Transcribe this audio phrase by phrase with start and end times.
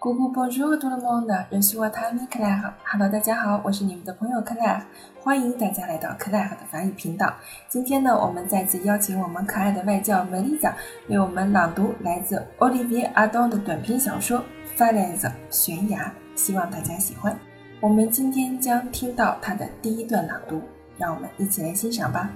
[0.00, 2.72] Google Bonjour tout le monde，认识我他米克莱尔。
[2.84, 4.82] Hello，大家好，我是你们的朋友克莱尔，
[5.20, 7.30] 欢迎大家来到克莱尔的法语频道。
[7.68, 10.74] 今天呢，我们再次邀请我们可爱的外教梅丽莎
[11.08, 14.38] 为我们朗读来自 Olivier Adam 的短篇小说
[14.78, 17.38] 《Falaise》悬崖，希望大家喜欢。
[17.78, 20.62] 我们今天将听到他的第一段朗读，
[20.96, 22.30] 让我们一起来欣赏吧。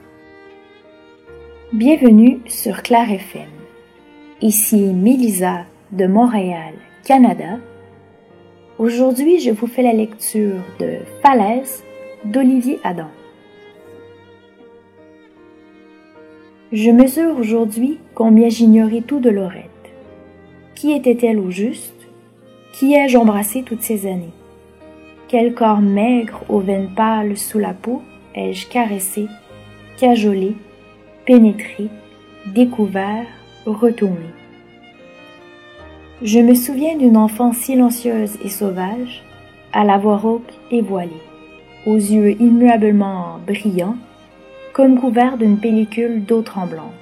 [1.73, 3.49] Bienvenue sur Claire FM.
[4.41, 6.74] Ici Melissa de Montréal,
[7.05, 7.59] Canada.
[8.79, 11.85] Aujourd'hui, je vous fais la lecture de Falaise
[12.25, 13.09] d'Olivier Adam.
[16.73, 19.71] Je mesure aujourd'hui combien j'ignorais tout de Laurette.
[20.75, 22.09] Qui était-elle au juste?
[22.73, 24.33] Qui ai-je embrassé toutes ces années?
[25.29, 28.01] Quel corps maigre aux veines pâles sous la peau
[28.35, 29.27] ai-je caressé,
[29.99, 30.55] cajolé,
[31.27, 31.89] pénétré,
[32.47, 33.27] découvert,
[33.66, 34.44] retourné?
[36.23, 39.24] Je me souviens d'une enfant silencieuse et sauvage,
[39.73, 41.10] à la voix rauque et voilée,
[41.87, 43.96] aux yeux immuablement brillants,
[44.73, 46.93] comme couverts d'une pellicule d'eau tremblante.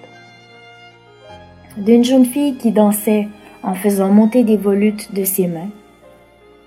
[1.76, 3.28] D'une jeune fille qui dansait
[3.62, 5.70] en faisant monter des volutes de ses mains,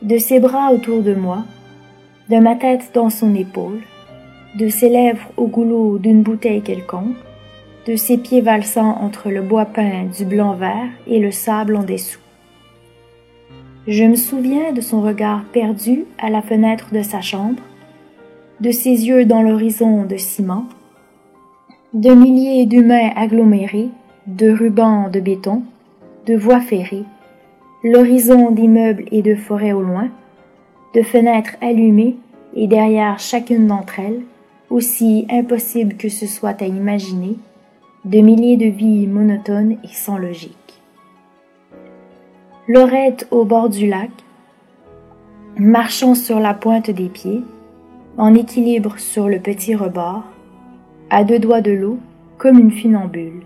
[0.04, 1.40] de ses bras autour de moi,
[2.30, 3.82] de ma tête dans son épaule,
[4.54, 7.18] de ses lèvres au goulot d'une bouteille quelconque,
[7.88, 11.84] de ses pieds valsant entre le bois peint du blanc vert et le sable en
[11.84, 12.20] dessous.
[13.88, 17.62] Je me souviens de son regard perdu à la fenêtre de sa chambre,
[18.60, 20.66] de ses yeux dans l'horizon de ciment,
[21.94, 23.90] de milliers d'humains agglomérés,
[24.26, 25.62] de rubans de béton,
[26.26, 27.04] de voies ferrées,
[27.84, 30.10] l'horizon d'immeubles et de forêts au loin,
[30.96, 32.16] de fenêtres allumées
[32.56, 34.22] et derrière chacune d'entre elles,
[34.72, 37.36] aussi impossible que ce soit à imaginer,
[38.04, 40.65] de milliers de vies monotones et sans logique.
[42.68, 44.10] Laurette au bord du lac,
[45.56, 47.44] marchant sur la pointe des pieds,
[48.18, 50.24] en équilibre sur le petit rebord,
[51.12, 52.00] à deux doigts de l'eau,
[52.40, 53.44] comme une funambule.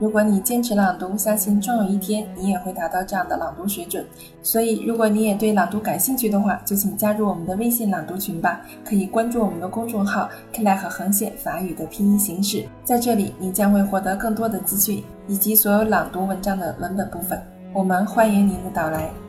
[0.00, 4.06] 如果你坚持朗读，相信终有一天你也会达到这样的朗读水准。
[4.42, 8.60] 所以，如果你也对朗读感兴趣的话，就请加入我们的微信朗读群吧。
[8.84, 17.40] 可以关注我们的公众号 c l a c 横线法语”的拼音形式，在这里你将会获得更多的资讯以及所有朗读文章的文本部分。
[17.74, 19.27] 我们欢迎您的到来。